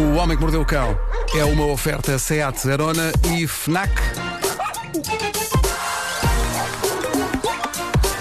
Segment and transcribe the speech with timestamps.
[0.00, 0.98] O Homem que Mordeu o Cão
[1.36, 3.92] é uma oferta SEAT Arona e FNAC.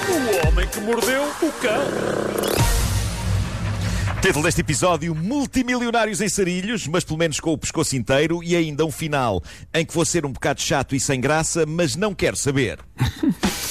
[0.10, 1.82] O homem que mordeu o cão.
[4.22, 8.86] Título deste episódio: Multimilionários em Sarilhos, mas pelo menos com o pescoço inteiro, e ainda
[8.86, 9.42] um final
[9.74, 12.80] em que vou ser um bocado chato e sem graça, mas não quero saber.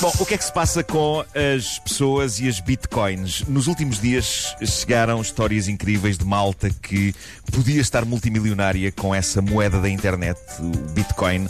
[0.00, 3.44] Bom, o que é que se passa com as pessoas e as bitcoins?
[3.46, 7.14] Nos últimos dias chegaram histórias incríveis de malta que
[7.52, 11.46] podia estar multimilionária com essa moeda da internet, o bitcoin,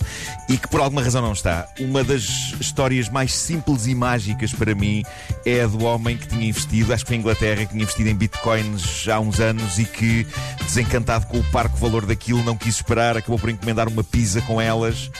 [0.48, 1.66] e que por alguma razão não está.
[1.80, 5.02] Uma das histórias mais simples e mágicas para mim
[5.44, 8.08] é a do homem que tinha investido, acho que foi em Inglaterra, que tinha investido
[8.08, 10.26] em bitcoins há uns anos e que,
[10.64, 14.60] desencantado com o parco valor daquilo, não quis esperar, acabou por encomendar uma pizza com
[14.60, 15.10] elas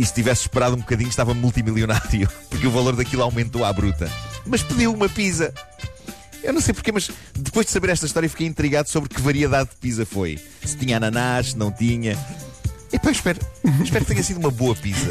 [0.00, 4.10] e se tivesse esperado um bocadinho estava multimilionário, porque o valor daquilo aumentou à bruta.
[4.46, 5.52] Mas pediu uma pizza.
[6.42, 9.68] Eu não sei porquê, mas depois de saber esta história fiquei intrigado sobre que variedade
[9.68, 10.38] de pizza foi.
[10.64, 12.18] Se tinha ananás, se não tinha.
[12.90, 13.38] E pá, espero,
[13.84, 15.10] espero que tenha sido uma boa pizza.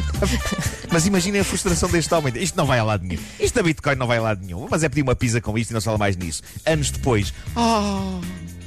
[0.92, 2.34] mas imaginem a frustração deste homem.
[2.36, 3.22] Isto não vai a lado nenhum.
[3.40, 4.68] Isto da Bitcoin não vai a lado nenhum.
[4.70, 6.42] Mas é pedir uma pizza com isto e não se fala mais nisso.
[6.66, 7.32] Anos depois.
[7.56, 8.20] Ah,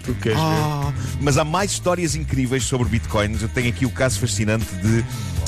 [0.10, 0.44] Tu queres ver?
[0.44, 0.92] ah.
[1.22, 3.44] Mas há mais histórias incríveis sobre bitcoins.
[3.44, 5.06] Eu tenho aqui o caso fascinante de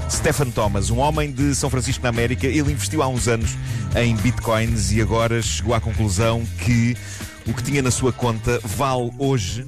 [0.07, 2.45] Stephen Thomas, um homem de São Francisco na América.
[2.45, 3.57] Ele investiu há uns anos
[3.95, 6.95] em bitcoins e agora chegou à conclusão que
[7.47, 9.65] o que tinha na sua conta vale hoje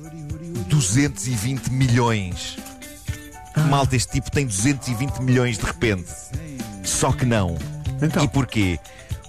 [0.68, 2.58] 220 milhões.
[3.70, 6.12] Malta, este tipo tem 220 milhões de repente.
[6.84, 7.58] Só que não.
[8.00, 8.24] Então.
[8.24, 8.80] E porquê?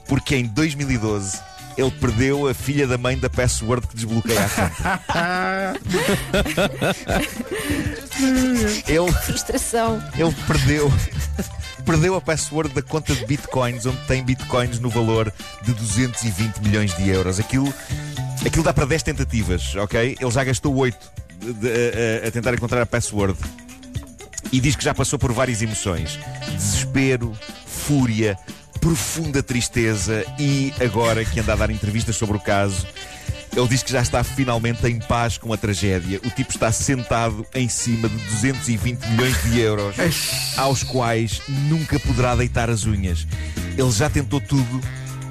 [0.07, 1.39] Porque em 2012
[1.77, 5.81] ele perdeu a filha da mãe da password que desbloqueia a conta.
[8.89, 10.03] ele, Frustração.
[10.17, 10.93] ele perdeu.
[11.85, 15.31] Perdeu a password da conta de bitcoins, onde tem bitcoins no valor
[15.63, 17.39] de 220 milhões de euros.
[17.39, 17.73] Aquilo,
[18.47, 20.17] aquilo dá para 10 tentativas, ok?
[20.19, 20.97] Ele já gastou 8
[21.41, 21.69] de- de-
[22.23, 23.37] a, a- a tentar encontrar a password.
[24.51, 26.19] E diz que já passou por várias emoções:
[26.57, 27.37] desespero,
[27.67, 28.39] fúria,
[28.85, 30.27] profunda tristeza.
[30.39, 32.87] E agora que anda a dar entrevistas sobre o caso,
[33.57, 36.21] ele diz que já está finalmente em paz com a tragédia.
[36.23, 39.97] O tipo está sentado em cima de 220 milhões de euros,
[40.59, 43.27] aos quais nunca poderá deitar as unhas.
[43.79, 44.81] Ele já tentou tudo,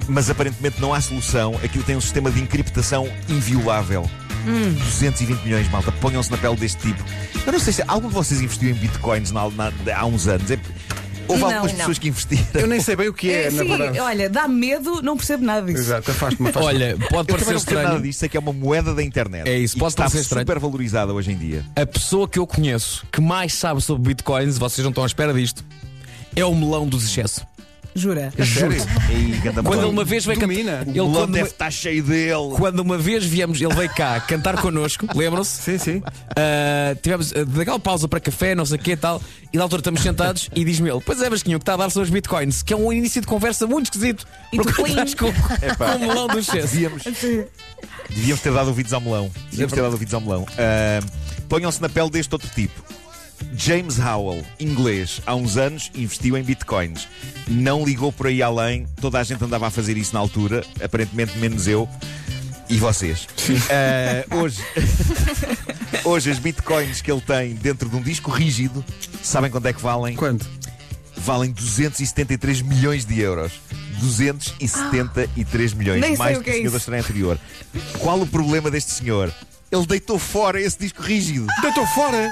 [0.07, 1.53] mas aparentemente não há solução.
[1.63, 4.09] Aquilo tem um sistema de encriptação inviolável.
[4.45, 5.91] 220 milhões, malta.
[5.91, 7.01] Ponham-se na pele deste tipo.
[7.45, 10.49] Eu não sei se algum de vocês investiu em bitcoins na- na- há uns anos.
[10.51, 10.59] É-
[11.27, 11.77] houve Não, algumas não.
[11.79, 12.61] pessoas que investiram.
[12.61, 13.99] Eu nem sei bem o que é, na Sim, verdade.
[13.99, 15.79] olha, dá medo, não percebo nada disso.
[15.79, 16.65] Exato, afaste-me, afaste-me.
[16.83, 18.01] Olha, pode Eu parecer nada estranho.
[18.01, 19.47] disso, sei que é uma moeda da internet.
[19.49, 20.41] É isso, pode parecer estranho.
[20.45, 21.63] super valorizada hoje em dia.
[21.75, 25.33] A pessoa que eu conheço que mais sabe sobre bitcoins, vocês não estão à espera
[25.33, 25.63] disto,
[26.35, 27.43] é o melão dos excessos.
[27.95, 28.33] Jura?
[28.39, 28.75] Juro.
[29.11, 30.79] E ganda Quando ele uma vez veio Domina.
[30.79, 30.87] cantar.
[30.87, 32.55] O Ele quando, deve uma, estar cheio dele.
[32.57, 35.61] quando uma vez viemos, ele veio cá cantar connosco, lembram-se?
[35.61, 36.03] Sim, sim.
[36.35, 39.21] Ah, tivemos daquela pausa para café, não sei o que tal,
[39.51, 41.77] e na altura estamos sentados e diz-me ele: Pois é, Vasquinho, o que está a
[41.77, 44.25] dar são os bitcoins, que é um início de conversa muito esquisito.
[44.51, 46.73] E tu, Porque estás com, com o melão do excesso.
[46.73, 47.03] Devíamos,
[48.09, 49.31] devíamos ter dado ouvidos ao melão.
[49.51, 50.45] Devíamos ter dado ouvidos ao melão.
[50.57, 50.99] Ah,
[51.47, 52.81] Ponham-se na pele deste outro tipo.
[53.55, 57.07] James Howell, inglês, há uns anos investiu em bitcoins.
[57.47, 61.37] Não ligou por aí além, toda a gente andava a fazer isso na altura, aparentemente
[61.37, 61.87] menos eu
[62.69, 63.27] e vocês.
[63.69, 64.61] Ah, hoje,
[66.03, 68.83] hoje, as bitcoins que ele tem dentro de um disco rígido,
[69.21, 70.15] sabem quanto é que valem?
[70.15, 70.47] Quanto?
[71.23, 73.53] valem 273 milhões de euros.
[73.99, 77.39] 273 milhões, Nem sei mais o do que que é o senhor da estreia anterior.
[77.99, 79.33] Qual o problema deste senhor?
[79.71, 81.47] Ele deitou fora esse disco rígido.
[81.61, 82.29] Deitou fora!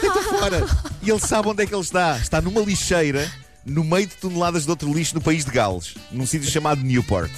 [0.00, 0.66] Deitou fora.
[1.02, 2.18] E ele sabe onde é que ele está.
[2.18, 3.30] Está numa lixeira,
[3.64, 7.30] no meio de toneladas de outro lixo no país de Gales, num sítio chamado Newport.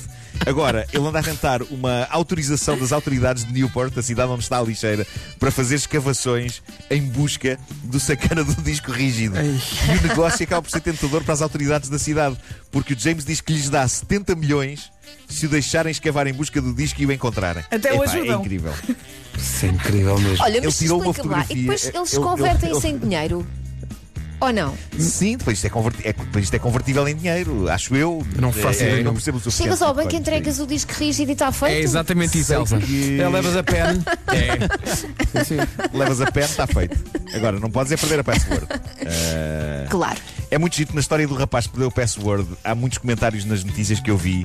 [0.46, 4.58] Agora, ele anda a tentar uma autorização das autoridades de Newport, a cidade onde está
[4.58, 5.06] a lixeira,
[5.38, 9.36] para fazer escavações em busca do sacana do disco rígido.
[9.38, 12.36] E o negócio acaba por ser tentador para as autoridades da cidade,
[12.70, 14.90] porque o James diz que lhes dá 70 milhões
[15.28, 17.62] se o deixarem escavar em busca do disco e o encontrarem.
[17.70, 18.40] Até o Epá, É ajudam.
[18.40, 18.72] incrível.
[19.38, 20.44] Isso é incrível mesmo.
[20.44, 21.46] Olha, Ele mas tirou uma lá.
[21.50, 23.46] E depois eles Ele- convertem-se ele- em dinheiro?
[24.42, 24.74] Ou não?
[24.98, 28.26] Sim, depois isto é, converti- é, depois isto é convertível em dinheiro, acho eu.
[28.38, 31.32] Não faço é, não percebo o suficiente Chegas ao banco, entregas o disco rígido e
[31.32, 31.74] está feito?
[31.74, 32.78] É exatamente isso, Elsa.
[32.78, 34.02] que- É, levas a pen.
[34.32, 35.44] É.
[35.44, 35.56] Sim.
[35.92, 36.96] Levas a pen, está feito.
[37.34, 38.66] Agora, não podes é perder a password.
[38.70, 40.18] Ah, Claro.
[40.50, 42.46] É muito giro na história do rapaz que perdeu o password.
[42.64, 44.44] Há muitos comentários nas notícias que eu vi.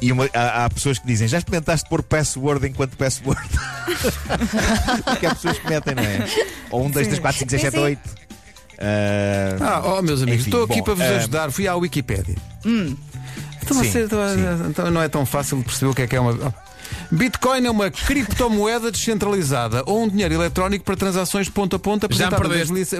[0.00, 3.40] E uma- há, há pessoas que dizem: Já experimentaste pôr password enquanto password?
[5.04, 6.26] Porque há pessoas que metem, não é?
[6.70, 7.80] Ou um, dois, três, quatro, cinco, seis, sete, sim.
[7.80, 8.08] oito.
[8.78, 11.50] Ah, Ah, oh, meus amigos, Enfim, estou aqui bom, para vos ah, ajudar.
[11.50, 12.36] Fui à Wikipédia.
[12.64, 14.70] Então, Sim, você, então, sim.
[14.70, 16.54] então não é tão fácil de perceber o que é que é uma.
[17.10, 22.36] Bitcoin é uma criptomoeda descentralizada ou um dinheiro eletrónico para transações ponto a ponto apresentada
[22.40, 22.72] perdeste.
[22.72, 22.96] desde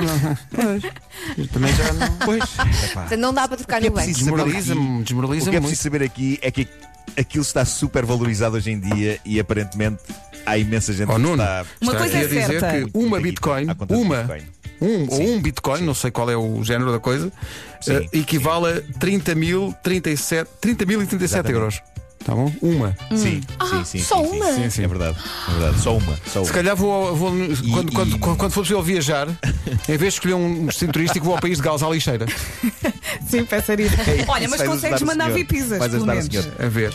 [0.55, 1.49] Pois.
[1.51, 2.17] Também já não.
[2.25, 2.45] Pois.
[2.93, 4.07] Portanto, não dá para trocar é no banco.
[4.13, 5.69] Desmoraliza-me, desmoraliza-me O que é muito.
[5.71, 6.69] preciso saber aqui é que
[7.17, 9.99] aquilo está super valorizado hoje em dia e aparentemente
[10.47, 11.65] há imensa gente Oh, que Nuno, está.
[11.81, 12.73] Uma coisa é a dizer certa.
[12.73, 14.43] que uma Bitcoin, uma, Bitcoin.
[14.81, 17.31] um ou Sim, um Bitcoin, não sei qual é o género da coisa,
[17.81, 17.97] Sim.
[17.97, 21.55] eh, equivale a 30 mil, 37, 30 mil e 37 Exatamente.
[21.55, 21.83] euros.
[22.25, 22.53] Tá bom?
[22.61, 22.95] Uma.
[23.17, 23.41] Sim,
[23.71, 24.53] sim, sim, só sim, sim, uma?
[24.55, 24.85] sim, sim.
[24.85, 25.17] É verdade,
[25.49, 25.81] é verdade.
[25.83, 26.17] Só uma.
[26.27, 26.55] Só Se uma.
[26.55, 29.27] calhar vou, vou- quando, e- quando, quando, quando for possível viajar,
[29.89, 32.27] em vez de escolher um destino turístico, vou ao país de Gales à lixeira.
[33.29, 33.89] Sim, pensaria.
[34.29, 35.37] Olha, Isso mas consegues ajudar o mandar senhor.
[35.39, 36.31] vipisas, Vais pelo ajudar o menos.
[36.33, 36.55] senhor.
[36.59, 36.95] A ver.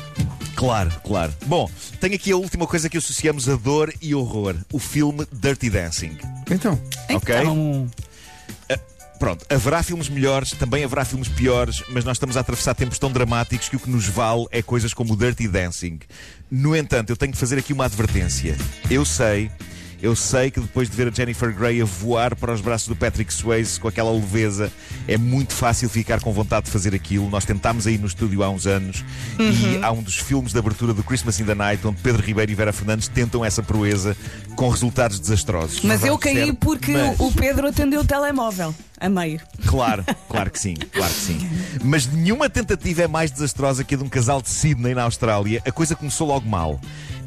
[0.56, 1.34] Claro, claro.
[1.48, 1.70] Bom,
[2.00, 6.18] tenho aqui a última coisa que associamos a dor e horror: o filme Dirty Dancing.
[6.50, 6.80] Então,
[7.14, 7.36] Ok?
[7.36, 7.88] Então,
[9.20, 13.12] Pronto, haverá filmes melhores, também haverá filmes piores, mas nós estamos a atravessar tempos tão
[13.12, 16.00] dramáticos que o que nos vale é coisas como o Dirty Dancing.
[16.52, 18.58] No entanto, eu tenho que fazer aqui uma advertência.
[18.90, 19.50] Eu sei,
[20.02, 22.96] eu sei que depois de ver a Jennifer Grey a voar para os braços do
[22.96, 24.72] Patrick Swayze com aquela leveza,
[25.08, 27.30] é muito fácil ficar com vontade de fazer aquilo.
[27.30, 29.04] Nós tentámos aí no estúdio há uns anos
[29.40, 32.52] e há um dos filmes de abertura do Christmas in the Night onde Pedro Ribeiro
[32.52, 34.16] e Vera Fernandes tentam essa proeza
[34.56, 35.82] com resultados desastrosos.
[35.84, 36.56] Mas eu caí Certo?
[36.56, 39.40] porque Mas- o Pedro atendeu o telemóvel a meio.
[39.66, 41.50] Claro, claro que sim, claro que sim.
[41.84, 45.62] Mas nenhuma tentativa é mais desastrosa que a de um casal de Sydney na Austrália.
[45.66, 46.80] A coisa começou logo mal.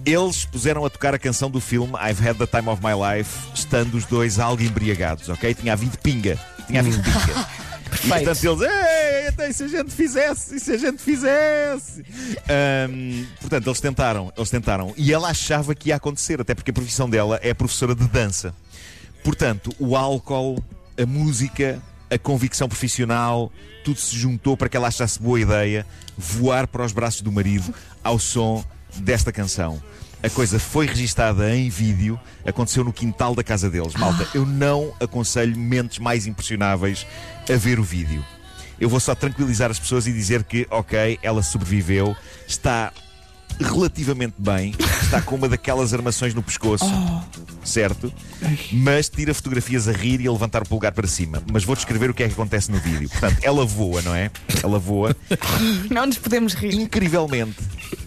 [0.08, 3.31] Eles puseram a tocar a canção do filme I've Had the Time of My Life,
[3.55, 5.52] estando os dois algo embriagados, ok?
[5.52, 6.38] Tinha havido pinga.
[6.66, 7.46] Tinha havido pinga.
[8.05, 12.05] E portanto eles, ei, então, e se a gente fizesse, e se a gente fizesse?
[12.46, 14.93] Ahm, portanto, eles tentaram, eles tentaram.
[14.94, 18.54] E ela achava que ia acontecer, até porque a profissão dela é professora de dança.
[19.25, 20.62] Portanto, o álcool,
[21.00, 23.50] a música, a convicção profissional,
[23.82, 27.75] tudo se juntou para que ela achasse boa ideia voar para os braços do marido
[28.04, 28.62] ao som
[28.96, 29.82] desta canção.
[30.23, 33.94] A coisa foi registada em vídeo, aconteceu no quintal da casa deles.
[33.94, 37.06] Malta, eu não aconselho mentes mais impressionáveis
[37.49, 38.25] a ver o vídeo.
[38.81, 42.93] Eu vou só tranquilizar as pessoas e dizer que, ok, ela sobreviveu, está
[43.61, 46.87] relativamente bem, está com uma daquelas armações no pescoço,
[47.65, 48.12] certo?
[48.73, 51.43] Mas tira fotografias a rir e a levantar o polegar para cima.
[51.50, 53.09] Mas vou descrever o que é que acontece no vídeo.
[53.09, 54.31] Portanto, ela voa, não é?
[54.62, 55.17] Ela voa.
[55.91, 56.75] Não nos podemos rir.
[56.75, 57.56] Incrivelmente,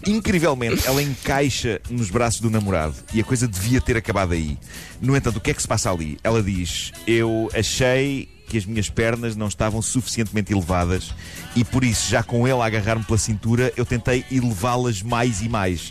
[0.06, 4.58] incrivelmente, ela encaixa nos braços do namorado e a coisa devia ter acabado aí.
[5.00, 6.18] No entanto, o que é que se passa ali?
[6.22, 11.14] Ela diz: Eu achei que as minhas pernas não estavam suficientemente elevadas
[11.56, 15.48] e por isso, já com ele a agarrar-me pela cintura, eu tentei elevá-las mais e
[15.48, 15.90] mais.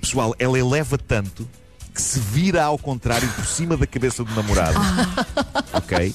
[0.00, 1.48] Pessoal, ela eleva tanto
[1.94, 4.76] que se vira ao contrário por cima da cabeça do namorado.
[5.72, 6.12] Ok?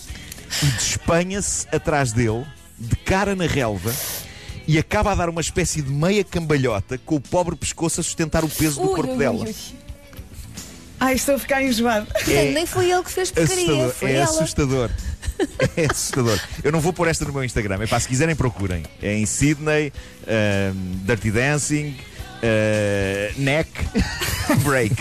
[0.62, 2.46] E despenha-se atrás dele,
[2.78, 3.94] de cara na relva,
[4.68, 8.44] e acaba a dar uma espécie de meia cambalhota com o pobre pescoço a sustentar
[8.44, 9.46] o peso do Ui, corpo ui, dela.
[9.46, 9.56] ui.
[11.00, 12.08] Ai, estou a ficar enjoado.
[12.28, 13.94] É Nem foi ele que fez porcaria, assustador.
[13.94, 14.24] foi É ela.
[14.24, 14.90] assustador.
[15.78, 16.40] É assustador.
[16.64, 17.80] Eu não vou pôr esta no meu Instagram.
[17.82, 18.84] É pá, se quiserem, procurem.
[19.02, 19.92] É em Sydney,
[20.28, 20.74] ahm,
[21.06, 21.96] Dirty Dancing,
[22.44, 23.70] ah, Neck,
[24.64, 24.96] Break.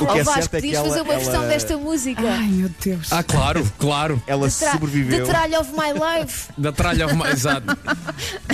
[0.00, 2.22] o que Oh, é Vasco, certo é que ela, fazer uma versão ela- desta música.
[2.22, 3.12] Ai, meu Deus.
[3.12, 4.22] Ah, claro, claro.
[4.26, 6.48] ela Tra- sobreviveu The Tralha of My Life.
[6.58, 7.34] Da tralha mais.
[7.34, 7.66] Exato.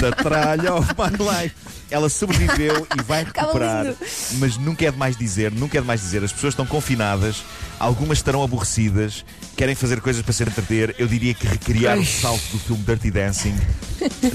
[0.00, 1.54] da tralha of my life.
[1.90, 3.92] Ela sobreviveu e vai recuperar,
[4.38, 6.24] mas nunca é demais dizer, nunca é demais dizer.
[6.24, 7.42] As pessoas estão confinadas,
[7.82, 9.24] algumas estarão aborrecidas,
[9.56, 10.94] querem fazer coisas para se entreter.
[10.98, 12.06] Eu diria que recriar o Ai.
[12.06, 13.54] salto do filme Dirty Dancing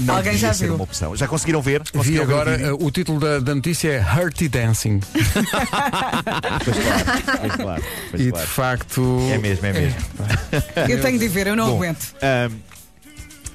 [0.00, 0.74] não Alguém devia já ser viu?
[0.76, 1.14] uma opção.
[1.16, 1.82] Já conseguiram ver?
[1.82, 5.00] vi Conseguiram ver o agora eh, o título da, da notícia é Hurty Dancing.
[6.64, 7.04] Pois claro,
[7.40, 8.46] pois claro, pois E de claro.
[8.48, 9.18] facto.
[9.32, 9.98] É mesmo, é mesmo.
[10.88, 12.14] Eu tenho de ver, eu não Bom, aguento.
[12.22, 12.52] ahm,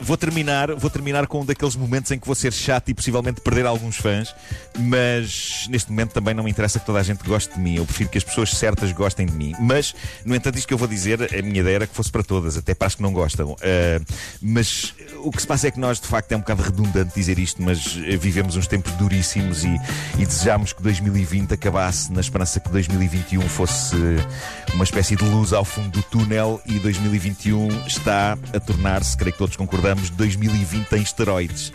[0.04, 3.42] vou terminar, vou terminar com um daqueles momentos em que vou ser chato e possivelmente
[3.42, 4.36] perder alguns fãs,
[4.78, 7.76] mas neste momento também não me interessa que toda a gente goste de mim.
[7.76, 9.54] Eu prefiro que as pessoas certas gostem de mim.
[9.60, 9.96] Mas,
[10.26, 12.58] no entanto, isto que eu vou dizer, a minha ideia era que fosse para todas,
[12.58, 13.56] até para as que não gostam.
[13.62, 14.02] Ah,
[14.42, 14.94] mas
[15.24, 17.62] o que se passa é que nós, de facto, é um bocado redundante dizer isto,
[17.62, 19.80] mas eh, vivemos uns tempos duríssimos e,
[20.20, 23.96] e desejámos que 2020 acabasse na esperança que 2021 fosse
[24.74, 29.38] uma espécie de luz ao fundo do túnel e 2021 está a tornar-se, creio que
[29.38, 31.72] todos concordamos, 2020 em esteroides.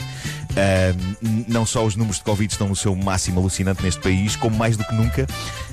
[0.56, 4.56] Ahm, não só os números de Covid estão no seu máximo alucinante neste país, como
[4.56, 5.26] mais do que nunca,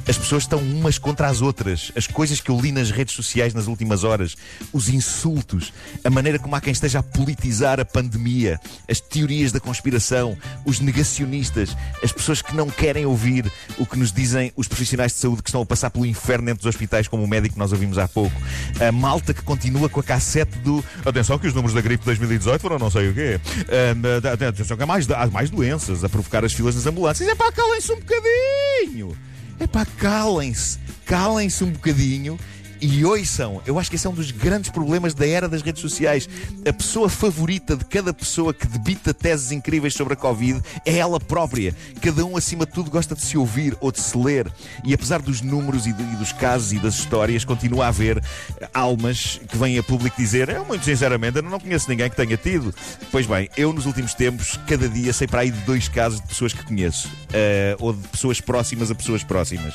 [0.07, 1.91] as pessoas estão umas contra as outras.
[1.95, 4.35] As coisas que eu li nas redes sociais nas últimas horas,
[4.71, 9.59] os insultos, a maneira como há quem esteja a politizar a pandemia, as teorias da
[9.59, 15.13] conspiração, os negacionistas, as pessoas que não querem ouvir o que nos dizem os profissionais
[15.13, 17.59] de saúde que estão a passar pelo inferno dentro dos hospitais, como o médico que
[17.59, 18.35] nós ouvimos há pouco.
[18.79, 20.83] A malta que continua com a cassete do.
[21.03, 23.39] Atenção, que os números da gripe de 2018 foram não sei o quê.
[24.21, 27.29] Da- atenção que há mais, há mais doenças a provocar as filas nas ambulâncias.
[27.29, 29.17] É pá, calem-se um bocadinho.
[29.59, 30.79] É pá, calem-se.
[31.05, 32.39] Calem-se um bocadinho
[32.85, 35.81] e ouçam, eu acho que esse é um dos grandes problemas da era das redes
[35.81, 36.27] sociais.
[36.67, 41.19] A pessoa favorita de cada pessoa que debita teses incríveis sobre a Covid é ela
[41.19, 41.73] própria.
[42.01, 44.51] Cada um, acima de tudo, gosta de se ouvir ou de se ler.
[44.83, 48.21] E apesar dos números e, de- e dos casos e das histórias, continua a haver
[48.73, 52.37] almas que vêm a público dizer: Eu, muito sinceramente, eu não conheço ninguém que tenha
[52.37, 52.73] tido.
[53.11, 56.27] Pois bem, eu nos últimos tempos, cada dia sei para aí de dois casos de
[56.27, 59.73] pessoas que conheço, eh, ou de pessoas próximas a pessoas próximas.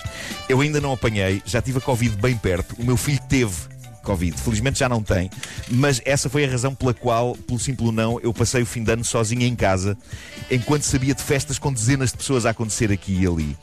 [0.49, 2.75] Eu ainda não apanhei, já tive a Covid bem perto.
[2.79, 3.71] O meu filho teve.
[4.03, 4.37] Covid.
[4.41, 5.31] Felizmente já não tem,
[5.71, 8.93] mas essa foi a razão pela qual, pelo simples não, eu passei o fim de
[8.93, 9.97] ano sozinho em casa,
[10.51, 13.57] enquanto sabia de festas com dezenas de pessoas a acontecer aqui e ali.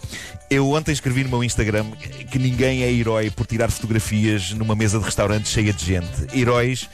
[0.49, 1.85] Eu ontem escrevi no meu Instagram
[2.29, 6.37] que ninguém é herói por tirar fotografias numa mesa de restaurante cheia de gente.
[6.37, 6.87] Heróis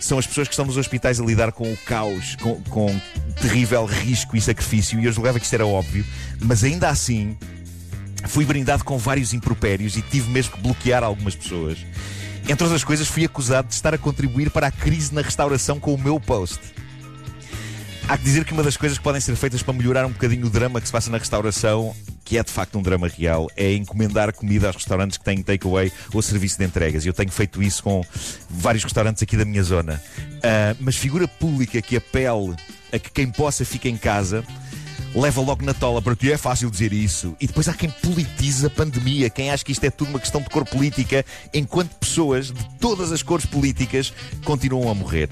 [0.00, 3.00] são as pessoas que estão nos hospitais a lidar com o caos, com, com
[3.40, 6.04] terrível risco e sacrifício, e eu julgava que isto era óbvio,
[6.40, 7.36] mas ainda assim
[8.26, 11.78] fui brindado com vários impropérios e tive mesmo que bloquear algumas pessoas.
[12.48, 15.94] Entre outras coisas, fui acusado de estar a contribuir para a crise na restauração com
[15.94, 16.60] o meu post.
[18.06, 20.46] Há que dizer que uma das coisas que podem ser feitas para melhorar um bocadinho
[20.46, 23.72] o drama que se passa na restauração, que é de facto um drama real, é
[23.72, 27.06] encomendar comida aos restaurantes que têm takeaway ou serviço de entregas.
[27.06, 28.04] Eu tenho feito isso com
[28.50, 30.02] vários restaurantes aqui da minha zona.
[30.42, 32.54] Ah, mas figura pública que apele
[32.92, 34.44] a que quem possa fique em casa
[35.14, 37.36] leva logo na tola, porque é fácil dizer isso.
[37.40, 40.40] E depois há quem politiza a pandemia, quem acha que isto é tudo uma questão
[40.40, 44.12] de cor política, enquanto pessoas de todas as cores políticas
[44.44, 45.28] continuam a morrer.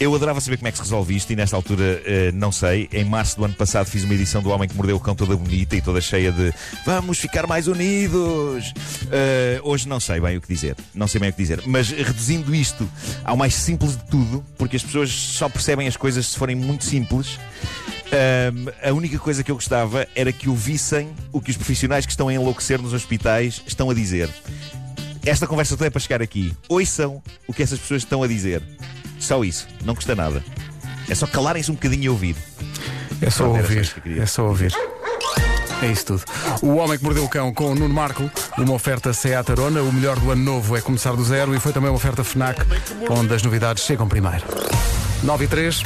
[0.00, 2.88] Eu adorava saber como é que se resolve isto e nesta altura eh, não sei.
[2.92, 5.36] Em março do ano passado fiz uma edição do Homem que Mordeu o Cão toda
[5.36, 6.52] bonita e toda cheia de
[6.84, 8.74] vamos ficar mais unidos.
[9.10, 10.76] Eh, hoje não sei bem o que dizer.
[10.94, 11.62] Não sei bem o que dizer.
[11.64, 12.88] Mas reduzindo isto
[13.24, 16.84] ao mais simples de tudo, porque as pessoas só percebem as coisas se forem muito
[16.84, 17.38] simples.
[18.14, 22.12] Ahm, a única coisa que eu gostava era que ouvissem o que os profissionais que
[22.12, 24.30] estão a enlouquecer nos hospitais estão a dizer.
[25.26, 26.54] Esta conversa toda é para chegar aqui.
[26.68, 28.62] Ouçam o que essas pessoas estão a dizer.
[29.18, 29.66] Só isso.
[29.84, 30.44] Não custa nada.
[31.08, 32.36] É só calarem-se um bocadinho e ouvir.
[33.20, 33.94] É só Pronto, ouvir.
[34.02, 34.20] que.
[34.20, 34.72] É só ouvir.
[35.82, 36.22] É isso tudo.
[36.62, 39.82] O Homem que Mordeu o Cão com o Nuno Marco, uma oferta Seat Arona.
[39.82, 42.60] O melhor do ano novo é começar do zero e foi também uma oferta FNAC,
[43.10, 44.44] onde as novidades chegam primeiro.
[45.22, 45.82] 9 e 3.